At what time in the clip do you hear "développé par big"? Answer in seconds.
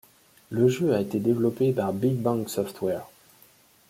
1.19-2.15